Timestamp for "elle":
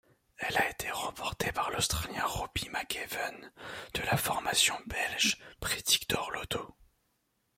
0.37-0.57